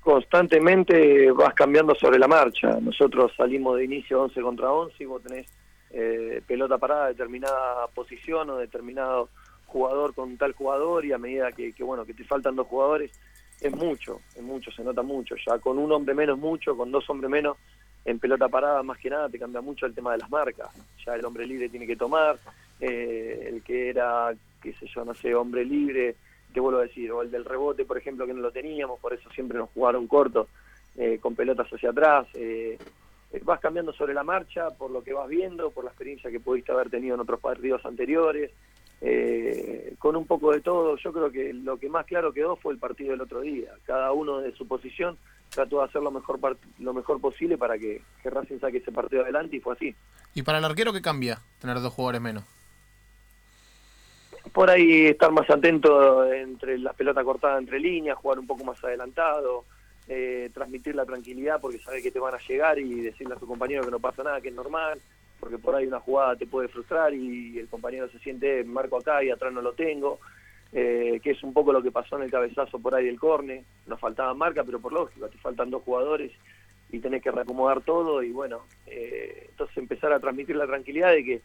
Constantemente 0.00 1.30
vas 1.32 1.54
cambiando 1.54 1.94
sobre 1.94 2.18
la 2.18 2.28
marcha. 2.28 2.78
Nosotros 2.80 3.32
salimos 3.36 3.76
de 3.76 3.84
inicio 3.84 4.22
11 4.22 4.40
contra 4.40 4.72
11 4.72 5.02
y 5.02 5.06
vos 5.06 5.22
tenés 5.22 5.46
eh, 5.90 6.42
pelota 6.46 6.78
parada, 6.78 7.08
determinada 7.08 7.86
posición 7.88 8.50
o 8.50 8.56
determinado 8.56 9.28
jugador 9.66 10.14
con 10.14 10.36
tal 10.36 10.52
jugador 10.52 11.04
y 11.04 11.12
a 11.12 11.18
medida 11.18 11.52
que, 11.52 11.72
que, 11.72 11.82
bueno 11.82 12.04
que 12.04 12.14
te 12.14 12.24
faltan 12.24 12.56
dos 12.56 12.66
jugadores 12.66 13.10
es 13.60 13.74
mucho, 13.74 14.20
es 14.34 14.42
mucho, 14.42 14.70
se 14.70 14.84
nota 14.84 15.02
mucho. 15.02 15.34
Ya 15.46 15.58
con 15.58 15.78
un 15.78 15.90
hombre 15.92 16.14
menos 16.14 16.38
mucho, 16.38 16.76
con 16.76 16.90
dos 16.90 17.08
hombres 17.08 17.30
menos 17.30 17.56
en 18.04 18.18
pelota 18.18 18.48
parada 18.48 18.82
más 18.82 18.98
que 18.98 19.10
nada 19.10 19.28
te 19.28 19.38
cambia 19.38 19.60
mucho 19.60 19.86
el 19.86 19.94
tema 19.94 20.12
de 20.12 20.18
las 20.18 20.30
marcas. 20.30 20.68
Ya 21.04 21.14
el 21.14 21.24
hombre 21.24 21.46
libre 21.46 21.68
tiene 21.68 21.86
que 21.86 21.96
tomar, 21.96 22.38
eh, 22.80 23.50
el 23.52 23.62
que 23.62 23.90
era, 23.90 24.32
qué 24.62 24.72
sé 24.74 24.86
yo, 24.86 25.04
no 25.04 25.14
sé, 25.14 25.34
hombre 25.34 25.64
libre, 25.64 26.16
vuelvo 26.60 26.80
a 26.80 26.84
decir, 26.84 27.10
o 27.12 27.22
el 27.22 27.30
del 27.30 27.44
rebote, 27.44 27.84
por 27.84 27.98
ejemplo, 27.98 28.26
que 28.26 28.34
no 28.34 28.40
lo 28.40 28.50
teníamos, 28.50 29.00
por 29.00 29.12
eso 29.12 29.28
siempre 29.30 29.58
nos 29.58 29.70
jugaron 29.70 30.06
corto, 30.06 30.48
eh, 30.96 31.18
con 31.20 31.34
pelotas 31.34 31.68
hacia 31.72 31.90
atrás. 31.90 32.26
eh, 32.34 32.78
eh, 33.32 33.40
vas 33.44 33.58
cambiando 33.58 33.92
sobre 33.92 34.14
la 34.14 34.22
marcha 34.22 34.70
por 34.70 34.90
lo 34.90 35.02
que 35.02 35.12
vas 35.12 35.28
viendo, 35.28 35.70
por 35.70 35.84
la 35.84 35.90
experiencia 35.90 36.30
que 36.30 36.38
pudiste 36.38 36.70
haber 36.70 36.90
tenido 36.90 37.16
en 37.16 37.20
otros 37.20 37.40
partidos 37.40 37.84
anteriores, 37.84 38.50
con 39.98 40.16
un 40.16 40.26
poco 40.26 40.52
de 40.52 40.60
todo. 40.60 40.96
Yo 40.96 41.12
creo 41.12 41.30
que 41.30 41.52
lo 41.52 41.76
que 41.76 41.88
más 41.88 42.06
claro 42.06 42.32
quedó 42.32 42.56
fue 42.56 42.72
el 42.72 42.78
partido 42.78 43.10
del 43.10 43.20
otro 43.20 43.40
día. 43.40 43.72
Cada 43.84 44.12
uno 44.12 44.38
de 44.38 44.52
su 44.52 44.66
posición 44.66 45.18
trató 45.50 45.78
de 45.78 45.84
hacer 45.84 46.02
lo 46.02 46.10
mejor 46.10 46.38
lo 46.78 46.94
mejor 46.94 47.20
posible 47.20 47.58
para 47.58 47.76
que, 47.78 48.00
que 48.22 48.30
Racing 48.30 48.58
saque 48.58 48.78
ese 48.78 48.92
partido 48.92 49.22
adelante 49.22 49.56
y 49.56 49.60
fue 49.60 49.74
así. 49.74 49.94
¿Y 50.34 50.42
para 50.42 50.58
el 50.58 50.64
arquero 50.64 50.92
qué 50.92 51.02
cambia 51.02 51.40
tener 51.60 51.80
dos 51.80 51.92
jugadores 51.92 52.20
menos? 52.20 52.44
Por 54.56 54.70
ahí 54.70 55.04
estar 55.08 55.30
más 55.32 55.50
atento 55.50 56.24
entre 56.32 56.78
las 56.78 56.94
pelotas 56.94 57.22
cortadas 57.24 57.58
entre 57.58 57.78
líneas, 57.78 58.16
jugar 58.16 58.38
un 58.38 58.46
poco 58.46 58.64
más 58.64 58.82
adelantado, 58.82 59.66
eh, 60.08 60.48
transmitir 60.54 60.94
la 60.94 61.04
tranquilidad 61.04 61.60
porque 61.60 61.78
sabe 61.78 62.00
que 62.00 62.10
te 62.10 62.18
van 62.18 62.34
a 62.34 62.38
llegar 62.38 62.78
y 62.78 63.02
decirle 63.02 63.34
a 63.34 63.38
tu 63.38 63.46
compañero 63.46 63.84
que 63.84 63.90
no 63.90 64.00
pasa 64.00 64.22
nada, 64.22 64.40
que 64.40 64.48
es 64.48 64.54
normal, 64.54 64.98
porque 65.38 65.58
por 65.58 65.74
ahí 65.74 65.86
una 65.86 66.00
jugada 66.00 66.36
te 66.36 66.46
puede 66.46 66.68
frustrar 66.68 67.12
y 67.12 67.58
el 67.58 67.68
compañero 67.68 68.08
se 68.08 68.18
siente, 68.20 68.64
marco 68.64 68.96
acá 68.96 69.22
y 69.22 69.28
atrás 69.28 69.52
no 69.52 69.60
lo 69.60 69.74
tengo, 69.74 70.20
eh, 70.72 71.20
que 71.22 71.32
es 71.32 71.42
un 71.42 71.52
poco 71.52 71.70
lo 71.70 71.82
que 71.82 71.92
pasó 71.92 72.16
en 72.16 72.22
el 72.22 72.30
cabezazo 72.30 72.78
por 72.78 72.94
ahí 72.94 73.04
del 73.04 73.20
córner, 73.20 73.62
nos 73.86 74.00
faltaba 74.00 74.32
marca, 74.32 74.64
pero 74.64 74.80
por 74.80 74.94
lógica, 74.94 75.28
te 75.28 75.36
faltan 75.36 75.68
dos 75.68 75.82
jugadores 75.82 76.32
y 76.90 77.00
tenés 77.00 77.22
que 77.22 77.30
reacomodar 77.30 77.82
todo 77.82 78.22
y 78.22 78.32
bueno, 78.32 78.62
eh, 78.86 79.48
entonces 79.50 79.76
empezar 79.76 80.14
a 80.14 80.20
transmitir 80.20 80.56
la 80.56 80.66
tranquilidad 80.66 81.10
de 81.10 81.24
que 81.24 81.42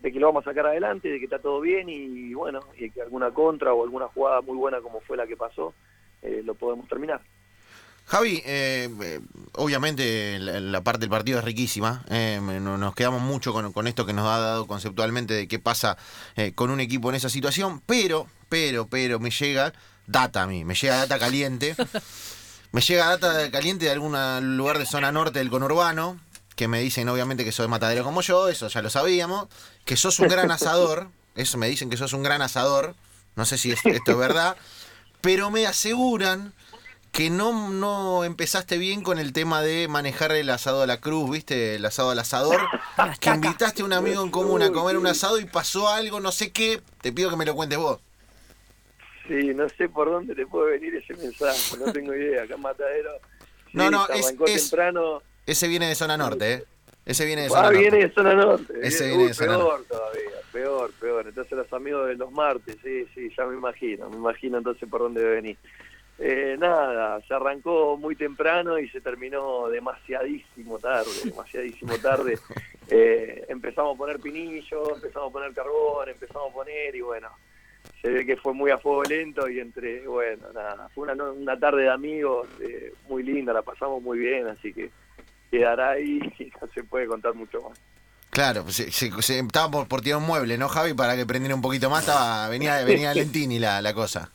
de 0.00 0.12
que 0.12 0.18
lo 0.18 0.28
vamos 0.28 0.46
a 0.46 0.50
sacar 0.50 0.66
adelante, 0.66 1.08
de 1.08 1.18
que 1.18 1.24
está 1.24 1.38
todo 1.38 1.60
bien 1.60 1.88
y 1.88 2.32
bueno, 2.34 2.60
y 2.78 2.90
que 2.90 3.02
alguna 3.02 3.30
contra 3.32 3.72
o 3.74 3.84
alguna 3.84 4.08
jugada 4.08 4.40
muy 4.40 4.56
buena 4.56 4.80
como 4.80 5.00
fue 5.00 5.16
la 5.16 5.26
que 5.26 5.36
pasó, 5.36 5.74
eh, 6.22 6.42
lo 6.44 6.54
podemos 6.54 6.88
terminar. 6.88 7.20
Javi, 8.10 8.42
eh, 8.44 8.88
eh, 9.02 9.20
obviamente 9.52 10.36
la, 10.40 10.80
parte 10.80 10.98
del 10.98 11.10
partido 11.10 11.38
es 11.38 11.44
riquísima. 11.44 12.02
eh, 12.10 12.40
nos 12.42 12.92
quedamos 12.96 13.22
mucho 13.22 13.52
con, 13.52 13.86
esto 13.86 14.04
que 14.04 14.12
nos 14.12 14.26
ha 14.26 14.38
dado 14.40 14.66
conceptualmente 14.66 15.32
de 15.34 15.46
qué 15.46 15.60
pasa 15.60 15.96
con 16.56 16.70
un 16.70 16.80
equipo 16.80 17.10
en 17.10 17.14
esa 17.14 17.28
situación. 17.28 17.80
Pero, 17.86 18.26
pero, 18.48 18.88
pero, 18.88 19.20
me 19.20 19.30
llega 19.30 19.72
data 20.08 20.42
a 20.42 20.46
mí, 20.48 20.64
me 20.64 20.74
llega 20.74 20.96
data 20.96 21.20
caliente. 21.20 21.76
Me 22.72 22.80
llega 22.82 23.16
data 23.16 23.50
caliente 23.50 23.86
de 23.86 23.90
algún 23.90 24.16
lugar 24.56 24.78
de 24.78 24.86
zona 24.86 25.10
norte 25.10 25.40
del 25.40 25.50
conurbano, 25.50 26.20
que 26.60 26.68
me 26.68 26.78
dicen 26.78 27.08
obviamente 27.08 27.42
que 27.42 27.52
sos 27.52 27.66
matadero 27.70 28.04
como 28.04 28.20
yo, 28.20 28.48
eso 28.50 28.68
ya 28.68 28.82
lo 28.82 28.90
sabíamos. 28.90 29.48
Que 29.86 29.96
sos 29.96 30.18
un 30.20 30.28
gran 30.28 30.50
asador, 30.50 31.08
eso 31.34 31.56
me 31.56 31.68
dicen 31.68 31.88
que 31.88 31.96
sos 31.96 32.12
un 32.12 32.22
gran 32.22 32.42
asador. 32.42 32.94
No 33.34 33.46
sé 33.46 33.56
si 33.56 33.72
es- 33.72 33.80
esto 33.86 34.10
es 34.12 34.18
verdad. 34.18 34.56
Pero 35.22 35.50
me 35.50 35.66
aseguran 35.66 36.52
que 37.12 37.30
no, 37.30 37.70
no 37.70 38.24
empezaste 38.24 38.76
bien 38.76 39.02
con 39.02 39.18
el 39.18 39.32
tema 39.32 39.62
de 39.62 39.88
manejar 39.88 40.32
el 40.32 40.50
asado 40.50 40.82
a 40.82 40.86
la 40.86 41.00
cruz, 41.00 41.30
¿viste? 41.30 41.76
El 41.76 41.86
asado 41.86 42.10
al 42.10 42.18
asador. 42.18 42.60
Que 43.20 43.30
invitaste 43.30 43.80
a 43.80 43.86
un 43.86 43.94
amigo 43.94 44.22
en 44.22 44.30
común 44.30 44.60
a 44.62 44.70
comer 44.70 44.98
un 44.98 45.06
asado 45.06 45.40
y 45.40 45.46
pasó 45.46 45.88
algo, 45.88 46.20
no 46.20 46.30
sé 46.30 46.52
qué. 46.52 46.82
Te 47.00 47.10
pido 47.10 47.30
que 47.30 47.36
me 47.36 47.46
lo 47.46 47.54
cuentes 47.54 47.78
vos. 47.78 48.00
Sí, 49.26 49.54
no 49.54 49.66
sé 49.70 49.88
por 49.88 50.10
dónde 50.10 50.34
te 50.34 50.46
puede 50.46 50.72
venir 50.78 50.94
ese 50.96 51.14
mensaje, 51.14 51.78
no 51.78 51.90
tengo 51.90 52.14
idea, 52.14 52.42
acá 52.42 52.54
en 52.56 52.60
Matadero. 52.60 53.10
sí, 53.64 53.70
No, 53.72 53.90
no, 53.90 54.06
es- 54.08 54.34
es- 54.46 54.68
temprano. 54.70 55.22
Ese 55.50 55.66
viene 55.66 55.88
de 55.88 55.96
zona 55.96 56.16
norte, 56.16 56.52
¿eh? 56.54 56.64
Ese 57.04 57.24
viene 57.26 57.42
de 57.42 57.48
zona 57.48 57.60
Ah, 57.60 57.64
norte. 57.64 57.78
viene 57.80 57.96
de 57.98 58.10
zona 58.14 58.34
norte. 58.34 58.72
Ese 58.82 59.04
Uy, 59.04 59.08
viene 59.10 59.26
de 59.28 59.34
zona 59.34 59.56
peor 59.56 59.84
todavía, 59.88 60.30
peor, 60.52 60.90
peor. 61.00 61.26
Entonces 61.26 61.52
los 61.58 61.72
amigos 61.72 62.06
de 62.06 62.14
los 62.14 62.30
martes, 62.30 62.76
sí, 62.84 63.04
sí, 63.14 63.28
ya 63.36 63.44
me 63.46 63.56
imagino, 63.56 64.08
me 64.10 64.16
imagino 64.16 64.58
entonces 64.58 64.88
por 64.88 65.00
dónde 65.00 65.20
debe 65.20 65.34
venir. 65.36 65.56
Eh, 66.20 66.54
nada, 66.56 67.20
se 67.26 67.34
arrancó 67.34 67.96
muy 67.96 68.14
temprano 68.14 68.78
y 68.78 68.88
se 68.90 69.00
terminó 69.00 69.68
demasiadísimo 69.68 70.78
tarde, 70.78 71.10
demasiadísimo 71.24 71.94
tarde. 71.98 72.38
Eh, 72.92 73.44
empezamos 73.48 73.94
a 73.94 73.98
poner 73.98 74.18
pinillo, 74.18 74.96
empezamos 74.96 75.30
a 75.30 75.32
poner 75.32 75.52
carbón, 75.52 76.08
empezamos 76.08 76.50
a 76.50 76.52
poner 76.52 76.92
y 76.92 77.00
bueno, 77.00 77.28
se 78.02 78.10
ve 78.10 78.26
que 78.26 78.36
fue 78.36 78.52
muy 78.52 78.72
a 78.72 78.78
fuego 78.78 79.04
lento 79.04 79.48
y 79.48 79.60
entre, 79.60 80.04
bueno, 80.08 80.48
nada, 80.52 80.88
fue 80.92 81.04
una, 81.08 81.22
una 81.30 81.56
tarde 81.56 81.82
de 81.82 81.88
amigos 81.88 82.48
eh, 82.60 82.92
muy 83.08 83.22
linda, 83.22 83.52
la 83.52 83.62
pasamos 83.62 84.02
muy 84.02 84.18
bien, 84.18 84.48
así 84.48 84.72
que 84.72 84.90
quedará 85.50 85.90
ahí 85.90 86.20
y 86.38 86.44
no 86.60 86.68
se 86.74 86.82
puede 86.84 87.06
contar 87.06 87.34
mucho 87.34 87.60
más. 87.62 87.78
Claro, 88.30 88.62
pues 88.62 88.76
se, 88.76 88.92
se- 88.92 89.10
se- 89.22 89.40
estaba 89.40 89.70
por, 89.70 89.88
por 89.88 90.02
tirar 90.02 90.18
un 90.18 90.26
mueble, 90.26 90.56
¿no, 90.56 90.68
Javi? 90.68 90.94
Para 90.94 91.16
que 91.16 91.26
prendiera 91.26 91.54
un 91.54 91.62
poquito 91.62 91.90
más, 91.90 92.00
estaba, 92.06 92.48
venía, 92.48 92.82
venía 92.84 93.12
Lentini 93.12 93.58
la, 93.58 93.82
la 93.82 93.92
cosa. 93.92 94.30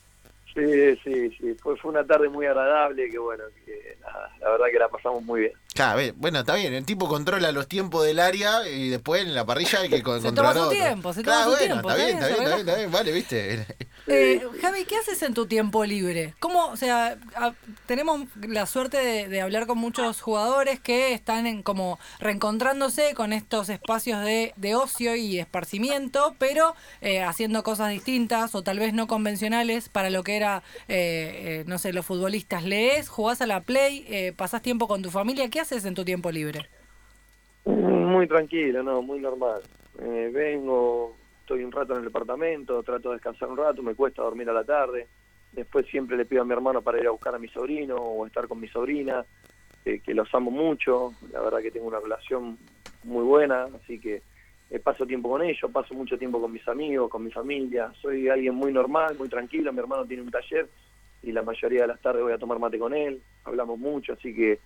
Sí, 0.54 0.62
sí, 1.04 1.30
sí, 1.38 1.54
fue, 1.62 1.76
fue 1.76 1.90
una 1.90 2.06
tarde 2.06 2.28
muy 2.30 2.46
agradable 2.46 3.10
que 3.10 3.18
bueno, 3.18 3.44
que 3.66 3.98
nada, 4.00 4.30
la 4.40 4.50
verdad 4.52 4.66
que 4.72 4.78
la 4.78 4.88
pasamos 4.88 5.22
muy 5.22 5.40
bien. 5.40 5.52
Claro, 5.74 5.98
ve- 5.98 6.14
bueno, 6.16 6.38
está 6.40 6.54
bien, 6.54 6.72
el 6.72 6.86
tipo 6.86 7.08
controla 7.08 7.52
los 7.52 7.68
tiempos 7.68 8.06
del 8.06 8.18
área 8.18 8.66
y 8.66 8.88
después 8.88 9.22
en 9.22 9.34
la 9.34 9.44
parrilla 9.44 9.80
hay 9.80 9.90
que 9.90 9.98
Se 9.98 10.02
controlar 10.02 10.34
toma 10.34 10.52
su 10.54 10.60
otro. 10.60 10.70
tiempo, 10.78 11.12
se 11.12 11.22
Claro, 11.22 11.44
toma 11.44 11.44
su 11.44 11.58
bueno, 11.58 11.74
tiempo, 11.74 11.90
Está 11.90 12.04
bien, 12.04 12.16
está 12.18 12.26
bien, 12.28 12.38
está 12.38 12.54
bien, 12.56 12.68
está 12.68 12.76
bien, 12.78 12.90
vale, 12.92 13.12
viste. 13.12 13.66
Eh, 14.08 14.40
Javi, 14.60 14.84
¿qué 14.84 14.96
haces 14.96 15.20
en 15.22 15.34
tu 15.34 15.46
tiempo 15.46 15.84
libre? 15.84 16.34
¿Cómo, 16.38 16.66
o 16.66 16.76
sea, 16.76 17.18
a- 17.34 17.54
tenemos 17.86 18.20
la 18.46 18.66
suerte 18.66 18.98
de, 18.98 19.28
de 19.28 19.40
hablar 19.40 19.66
con 19.66 19.78
muchos 19.78 20.20
jugadores 20.20 20.78
que 20.78 21.12
están 21.12 21.46
en 21.46 21.62
como 21.64 21.98
reencontrándose 22.20 23.14
con 23.14 23.32
estos 23.32 23.68
espacios 23.68 24.22
de, 24.24 24.52
de 24.56 24.74
ocio 24.76 25.16
y 25.16 25.40
esparcimiento, 25.40 26.36
pero 26.38 26.74
eh, 27.00 27.22
haciendo 27.22 27.64
cosas 27.64 27.90
distintas 27.90 28.54
o 28.54 28.62
tal 28.62 28.78
vez 28.78 28.92
no 28.94 29.08
convencionales 29.08 29.88
para 29.88 30.10
lo 30.10 30.22
que 30.22 30.36
era, 30.36 30.62
eh, 30.88 31.62
eh, 31.62 31.64
no 31.66 31.78
sé, 31.78 31.92
los 31.92 32.06
futbolistas. 32.06 32.62
¿Lees? 32.64 33.08
¿Jugás 33.08 33.40
a 33.40 33.46
la 33.46 33.60
play? 33.60 34.06
Eh, 34.08 34.32
¿Pasás 34.36 34.62
tiempo 34.62 34.86
con 34.86 35.02
tu 35.02 35.10
familia? 35.10 35.50
¿Qué 35.50 35.58
haces 35.60 35.84
en 35.84 35.94
tu 35.94 36.04
tiempo 36.04 36.30
libre? 36.30 36.68
Muy 37.64 38.28
tranquilo, 38.28 38.84
no, 38.84 39.02
muy 39.02 39.18
normal. 39.18 39.60
Eh, 40.00 40.30
vengo, 40.32 41.16
estoy 41.46 41.62
un 41.62 41.70
rato 41.70 41.92
en 41.92 42.00
el 42.00 42.06
departamento, 42.06 42.82
trato 42.82 43.10
de 43.10 43.14
descansar 43.14 43.48
un 43.48 43.56
rato, 43.56 43.80
me 43.80 43.94
cuesta 43.94 44.20
dormir 44.20 44.50
a 44.50 44.52
la 44.52 44.64
tarde. 44.64 45.06
Después 45.52 45.86
siempre 45.86 46.16
le 46.16 46.24
pido 46.24 46.42
a 46.42 46.44
mi 46.44 46.52
hermano 46.52 46.82
para 46.82 46.98
ir 46.98 47.06
a 47.06 47.12
buscar 47.12 47.36
a 47.36 47.38
mi 47.38 47.46
sobrino 47.46 47.94
o 47.94 48.26
estar 48.26 48.48
con 48.48 48.58
mi 48.58 48.66
sobrina, 48.66 49.24
eh, 49.84 50.00
que 50.00 50.12
los 50.12 50.28
amo 50.34 50.50
mucho. 50.50 51.12
La 51.32 51.40
verdad 51.40 51.60
que 51.60 51.70
tengo 51.70 51.86
una 51.86 52.00
relación 52.00 52.58
muy 53.04 53.22
buena, 53.22 53.68
así 53.80 54.00
que 54.00 54.22
eh, 54.70 54.80
paso 54.80 55.06
tiempo 55.06 55.30
con 55.30 55.40
ellos, 55.40 55.70
paso 55.70 55.94
mucho 55.94 56.18
tiempo 56.18 56.40
con 56.40 56.50
mis 56.50 56.66
amigos, 56.66 57.08
con 57.08 57.22
mi 57.22 57.30
familia. 57.30 57.92
Soy 58.02 58.28
alguien 58.28 58.56
muy 58.56 58.72
normal, 58.72 59.14
muy 59.16 59.28
tranquilo. 59.28 59.72
Mi 59.72 59.78
hermano 59.78 60.04
tiene 60.04 60.24
un 60.24 60.32
taller 60.32 60.68
y 61.22 61.30
la 61.30 61.42
mayoría 61.42 61.82
de 61.82 61.88
las 61.88 62.00
tardes 62.00 62.24
voy 62.24 62.32
a 62.32 62.38
tomar 62.38 62.58
mate 62.58 62.76
con 62.76 62.92
él. 62.92 63.22
Hablamos 63.44 63.78
mucho, 63.78 64.14
así 64.14 64.34
que 64.34 64.58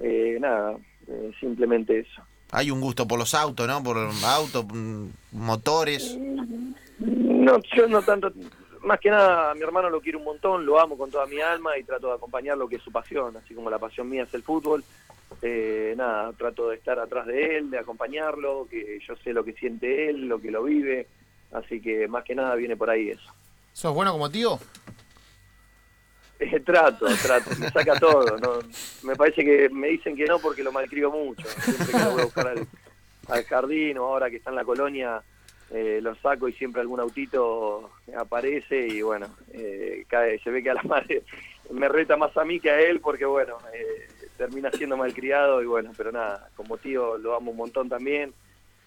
eh, 0.00 0.38
nada, 0.40 0.78
eh, 1.06 1.32
simplemente 1.38 1.98
eso. 1.98 2.22
Hay 2.54 2.70
un 2.70 2.80
gusto 2.80 3.08
por 3.08 3.18
los 3.18 3.34
autos, 3.34 3.66
¿no? 3.66 3.82
Por 3.82 3.96
autos, 3.98 4.64
mm, 4.72 5.06
motores. 5.32 6.16
No, 7.00 7.60
yo 7.74 7.88
no 7.88 8.00
tanto, 8.00 8.32
más 8.82 9.00
que 9.00 9.10
nada 9.10 9.50
a 9.50 9.54
mi 9.56 9.62
hermano 9.62 9.90
lo 9.90 10.00
quiero 10.00 10.20
un 10.20 10.24
montón, 10.24 10.64
lo 10.64 10.78
amo 10.78 10.96
con 10.96 11.10
toda 11.10 11.26
mi 11.26 11.40
alma 11.40 11.76
y 11.76 11.82
trato 11.82 12.06
de 12.06 12.14
acompañar 12.14 12.56
lo 12.56 12.68
que 12.68 12.76
es 12.76 12.82
su 12.82 12.92
pasión, 12.92 13.36
así 13.36 13.54
como 13.54 13.70
la 13.70 13.80
pasión 13.80 14.08
mía 14.08 14.22
es 14.22 14.32
el 14.34 14.44
fútbol. 14.44 14.84
Eh, 15.42 15.94
nada, 15.96 16.32
trato 16.34 16.68
de 16.68 16.76
estar 16.76 16.96
atrás 17.00 17.26
de 17.26 17.56
él, 17.56 17.70
de 17.72 17.78
acompañarlo, 17.78 18.68
que 18.70 19.00
yo 19.04 19.16
sé 19.16 19.32
lo 19.32 19.44
que 19.44 19.54
siente 19.54 20.08
él, 20.08 20.28
lo 20.28 20.40
que 20.40 20.52
lo 20.52 20.62
vive, 20.62 21.08
así 21.50 21.80
que 21.80 22.06
más 22.06 22.22
que 22.22 22.36
nada 22.36 22.54
viene 22.54 22.76
por 22.76 22.88
ahí 22.88 23.10
eso. 23.10 23.32
¿Sos 23.72 23.92
bueno 23.92 24.12
como 24.12 24.30
tío? 24.30 24.60
Eh, 26.38 26.60
trato, 26.60 27.06
trato, 27.22 27.50
me 27.58 27.70
saca 27.70 27.98
todo. 27.98 28.36
¿no? 28.38 28.58
Me 29.02 29.14
parece 29.14 29.44
que 29.44 29.68
me 29.70 29.88
dicen 29.88 30.16
que 30.16 30.24
no 30.24 30.38
porque 30.38 30.62
lo 30.62 30.72
malcrio 30.72 31.10
mucho. 31.10 31.46
Siempre 31.48 31.86
que 31.86 31.98
lo 31.98 32.10
voy 32.10 32.20
a 32.20 32.24
buscar 32.24 32.48
al, 32.48 32.66
al 33.28 33.44
jardín 33.44 33.98
o 33.98 34.04
ahora 34.04 34.30
que 34.30 34.36
está 34.36 34.50
en 34.50 34.56
la 34.56 34.64
colonia, 34.64 35.22
eh, 35.70 36.00
lo 36.02 36.14
saco 36.16 36.48
y 36.48 36.52
siempre 36.52 36.82
algún 36.82 37.00
autito 37.00 37.90
aparece 38.16 38.86
y 38.86 39.02
bueno, 39.02 39.26
eh, 39.52 40.04
cae, 40.06 40.38
se 40.40 40.50
ve 40.50 40.62
que 40.62 40.70
a 40.70 40.74
la 40.74 40.82
madre 40.84 41.22
me 41.70 41.88
reta 41.88 42.16
más 42.16 42.36
a 42.36 42.44
mí 42.44 42.60
que 42.60 42.70
a 42.70 42.80
él 42.80 43.00
porque 43.00 43.24
bueno, 43.24 43.58
eh, 43.72 44.08
termina 44.36 44.70
siendo 44.70 44.96
malcriado 44.96 45.62
y 45.62 45.66
bueno, 45.66 45.92
pero 45.96 46.12
nada, 46.12 46.50
como 46.54 46.76
tío 46.76 47.16
lo 47.18 47.34
amo 47.34 47.52
un 47.52 47.56
montón 47.56 47.88
también 47.88 48.32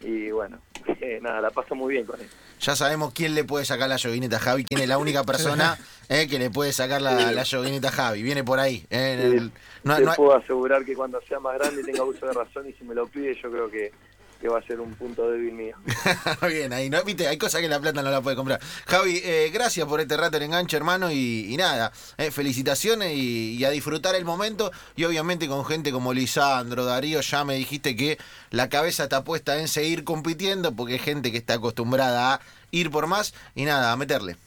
y 0.01 0.31
bueno, 0.31 0.59
eh, 1.01 1.19
nada, 1.21 1.41
la 1.41 1.49
paso 1.51 1.75
muy 1.75 1.93
bien 1.93 2.05
con 2.05 2.19
él. 2.19 2.27
Ya 2.59 2.75
sabemos 2.75 3.13
quién 3.13 3.35
le 3.35 3.43
puede 3.43 3.65
sacar 3.65 3.87
la 3.87 3.97
yoguineta 3.97 4.37
a 4.37 4.39
Javi, 4.39 4.65
quién 4.65 4.81
es 4.81 4.87
la 4.87 4.97
única 4.97 5.23
persona 5.23 5.77
eh, 6.09 6.27
que 6.27 6.39
le 6.39 6.49
puede 6.49 6.73
sacar 6.73 7.01
la, 7.01 7.31
la 7.31 7.43
yoguineta 7.43 7.89
a 7.89 7.91
Javi. 7.91 8.23
Viene 8.23 8.43
por 8.43 8.59
ahí. 8.59 8.85
eh, 8.89 9.21
en 9.23 9.33
el- 9.37 9.51
no- 9.83 9.95
Te 9.97 10.03
no 10.03 10.09
hay- 10.11 10.17
puedo 10.17 10.35
asegurar 10.35 10.83
que 10.83 10.95
cuando 10.95 11.21
sea 11.27 11.39
más 11.39 11.57
grande 11.59 11.83
tenga 11.83 12.03
uso 12.03 12.25
de 12.25 12.33
razón 12.33 12.67
y 12.67 12.73
si 12.73 12.83
me 12.83 12.95
lo 12.95 13.07
pide, 13.07 13.35
yo 13.41 13.51
creo 13.51 13.69
que 13.69 13.91
que 14.39 14.47
va 14.47 14.59
a 14.59 14.61
ser 14.61 14.79
un 14.79 14.93
punto 14.95 15.29
débil 15.29 15.53
mío. 15.53 15.75
Bien, 16.47 16.71
ahí 16.73 16.89
no, 16.89 17.03
viste, 17.03 17.27
hay 17.27 17.37
cosas 17.37 17.61
que 17.61 17.67
la 17.67 17.79
plata 17.79 18.01
no 18.01 18.11
la 18.11 18.21
puede 18.21 18.35
comprar. 18.35 18.59
Javi, 18.85 19.19
eh, 19.23 19.49
gracias 19.53 19.87
por 19.87 19.99
este 19.99 20.15
rato 20.17 20.37
el 20.37 20.43
enganche, 20.43 20.77
hermano, 20.77 21.11
y, 21.11 21.47
y 21.49 21.57
nada, 21.57 21.91
eh, 22.17 22.31
felicitaciones 22.31 23.13
y, 23.13 23.55
y 23.57 23.65
a 23.65 23.69
disfrutar 23.69 24.15
el 24.15 24.25
momento. 24.25 24.71
Y 24.95 25.05
obviamente 25.05 25.47
con 25.47 25.65
gente 25.65 25.91
como 25.91 26.13
Lisandro, 26.13 26.85
Darío, 26.85 27.21
ya 27.21 27.43
me 27.43 27.55
dijiste 27.55 27.95
que 27.95 28.17
la 28.51 28.69
cabeza 28.69 29.03
está 29.03 29.23
puesta 29.23 29.59
en 29.59 29.67
seguir 29.67 30.03
compitiendo, 30.03 30.75
porque 30.75 30.93
hay 30.93 30.99
gente 30.99 31.31
que 31.31 31.37
está 31.37 31.55
acostumbrada 31.55 32.35
a 32.35 32.41
ir 32.71 32.91
por 32.91 33.07
más 33.07 33.33
y 33.55 33.65
nada, 33.65 33.91
a 33.91 33.97
meterle. 33.97 34.37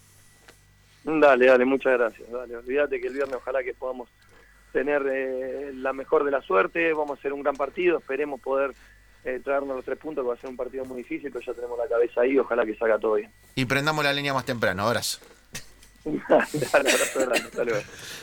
Dale, 1.04 1.47
dale, 1.47 1.64
muchas 1.64 1.99
gracias. 1.99 2.30
Dale, 2.30 2.56
olvídate 2.56 3.00
que 3.00 3.09
el 3.09 3.14
viernes 3.14 3.37
ojalá 3.37 3.62
que 3.62 3.75
podamos 3.75 4.09
tener 4.73 5.02
eh, 5.11 5.73
la 5.75 5.92
mejor 5.92 6.25
de 6.25 6.30
la 6.30 6.42
suerte, 6.42 6.92
vamos 6.92 7.16
a 7.16 7.20
hacer 7.20 7.32
un 7.32 7.42
gran 7.42 7.56
partido, 7.56 7.99
esperemos 7.99 8.40
poder 8.40 8.73
eh, 9.25 9.41
traernos 9.43 9.77
los 9.77 9.85
tres 9.85 9.99
puntos, 9.99 10.25
que 10.25 10.29
va 10.29 10.35
a 10.35 10.39
ser 10.39 10.50
un 10.50 10.57
partido 10.57 10.85
muy 10.85 10.99
difícil, 10.99 11.31
pero 11.33 11.45
ya 11.45 11.53
tenemos 11.53 11.79
la 11.79 11.89
cabeza 11.89 12.23
ahí, 12.23 12.39
ojalá 12.39 12.65
que 12.65 12.75
salga 12.77 12.99
todo 12.99 13.15
bien. 13.15 13.31
Y 13.55 13.65
prendamos 13.65 14.05
la 14.05 14.12
línea 14.12 14.33
más 14.33 14.45
temprano, 14.45 14.87
abrazo. 14.87 15.19
dale, 16.05 16.91
abrazo 16.91 17.21
grande, 17.21 17.39
hasta 17.39 17.65
luego. 17.65 17.81